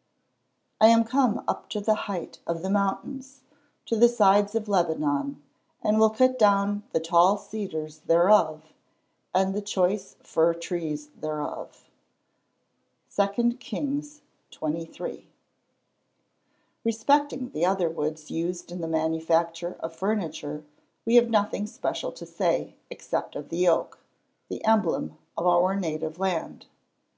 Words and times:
[Verse: 0.00 0.76
"I 0.80 0.86
am 0.88 1.04
come 1.04 1.44
up 1.46 1.68
to 1.68 1.78
the 1.78 1.94
height 2.08 2.38
of 2.46 2.62
the 2.62 2.70
mountains, 2.70 3.42
to 3.84 3.96
the 3.96 4.08
sides 4.08 4.54
of 4.54 4.66
Lebanon, 4.66 5.42
and 5.82 6.00
will 6.00 6.08
cut 6.08 6.38
down 6.38 6.84
the 6.92 7.00
tall 7.00 7.36
cedars 7.36 7.98
thereof, 7.98 8.72
and 9.34 9.54
the 9.54 9.60
choice 9.60 10.16
fir 10.22 10.54
trees 10.54 11.08
thereof." 11.14 11.90
II. 13.18 13.56
KINGS 13.60 14.22
XXIII.] 14.50 15.26
Respecting 16.82 17.50
the 17.50 17.66
other 17.66 17.90
woods 17.90 18.30
used 18.30 18.72
in 18.72 18.80
the 18.80 18.88
manufacture 18.88 19.76
of 19.80 19.94
furniture, 19.94 20.64
we 21.04 21.16
have 21.16 21.28
nothing 21.28 21.66
special 21.66 22.10
to 22.10 22.24
say, 22.24 22.74
except 22.88 23.36
of 23.36 23.50
the 23.50 23.68
oak 23.68 23.98
the 24.48 24.64
emblem 24.64 25.18
of 25.36 25.46
our 25.46 25.76
native 25.76 26.18
land. 26.18 26.64